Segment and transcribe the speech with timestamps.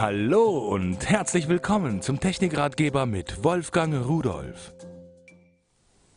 [0.00, 4.72] Hallo und herzlich willkommen zum Technikratgeber mit Wolfgang Rudolf.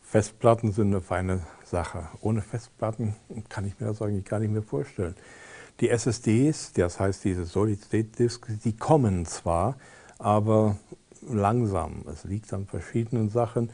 [0.02, 2.08] Festplatten sind eine feine Sache.
[2.20, 3.16] Ohne Festplatten
[3.48, 5.16] kann ich mir das eigentlich gar nicht mehr vorstellen.
[5.80, 9.76] Die SSDs, das heißt diese Solid-State-Disks, die kommen zwar,
[10.20, 10.78] aber
[11.28, 12.04] langsam.
[12.06, 13.70] Es liegt an verschiedenen Sachen,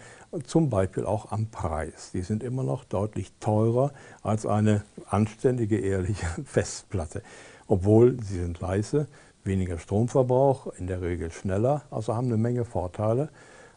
[0.46, 2.12] zum Beispiel auch am Preis.
[2.14, 7.22] Die sind immer noch deutlich teurer als eine anständige, ehrliche Festplatte.
[7.66, 9.06] Obwohl sie sind leise,
[9.48, 13.30] weniger Stromverbrauch, in der Regel schneller, also haben eine Menge Vorteile.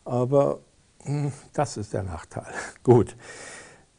[0.05, 0.59] Aber
[1.03, 2.45] hm, das ist der Nachteil.
[2.83, 3.15] Gut.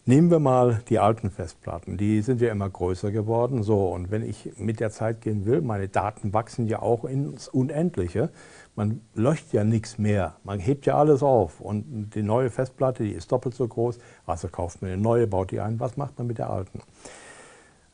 [0.04, 3.62] Nehmen wir mal die alten Festplatten, die sind ja immer größer geworden.
[3.62, 7.46] So, und wenn ich mit der Zeit gehen will, meine Daten wachsen ja auch ins
[7.46, 8.30] Unendliche.
[8.74, 11.60] Man löscht ja nichts mehr, man hebt ja alles auf.
[11.60, 15.52] Und die neue Festplatte, die ist doppelt so groß, also kauft man eine neue, baut
[15.52, 15.78] die ein.
[15.78, 16.80] Was macht man mit der alten?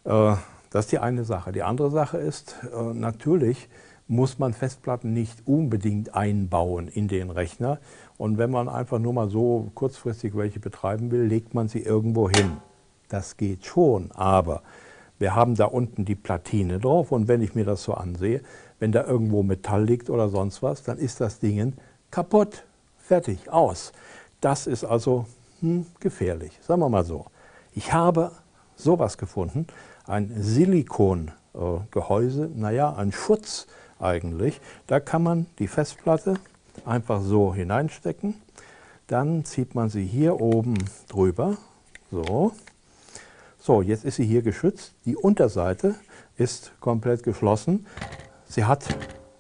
[0.05, 0.37] Äh,
[0.71, 1.53] das ist die eine Sache.
[1.53, 3.69] Die andere Sache ist, äh, natürlich
[4.07, 7.79] muss man Festplatten nicht unbedingt einbauen in den Rechner.
[8.17, 12.29] Und wenn man einfach nur mal so kurzfristig welche betreiben will, legt man sie irgendwo
[12.29, 12.57] hin.
[13.09, 14.63] Das geht schon, aber
[15.19, 18.43] wir haben da unten die Platine drauf und wenn ich mir das so ansehe,
[18.79, 21.75] wenn da irgendwo Metall liegt oder sonst was, dann ist das Ding
[22.11, 22.65] kaputt,
[22.99, 23.93] fertig, aus.
[24.41, 25.27] Das ist also
[25.61, 27.27] hm, gefährlich, sagen wir mal so.
[27.75, 28.31] Ich habe
[28.77, 29.67] sowas gefunden,
[30.09, 33.67] ein Silikongehäuse, naja, ein Schutz
[34.01, 34.61] eigentlich.
[34.87, 36.35] Da kann man die Festplatte
[36.85, 38.35] einfach so hineinstecken.
[39.07, 40.79] Dann zieht man sie hier oben
[41.09, 41.59] drüber.
[42.11, 42.53] So.
[43.61, 44.95] So, jetzt ist sie hier geschützt.
[45.05, 45.95] Die Unterseite
[46.37, 47.87] ist komplett geschlossen.
[48.47, 48.85] Sie hat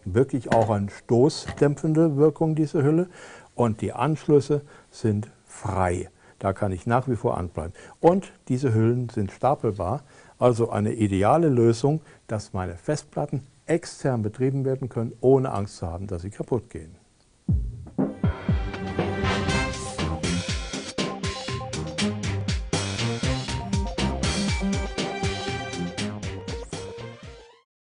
[0.04, 3.08] wirklich auch eine stoßdämpfende Wirkung, diese Hülle.
[3.54, 6.10] Und die Anschlüsse sind frei.
[6.38, 7.72] Da kann ich nach wie vor anbleiben.
[8.00, 10.02] Und diese Hüllen sind stapelbar.
[10.38, 16.06] Also eine ideale Lösung, dass meine Festplatten extern betrieben werden können, ohne Angst zu haben,
[16.06, 16.94] dass sie kaputt gehen.